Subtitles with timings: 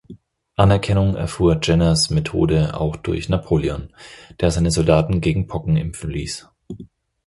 [0.55, 3.93] Anerkennung erfuhr Jenners Methode auch durch Napoleon,
[4.39, 6.49] der seine Soldaten gegen Pocken impfen ließ.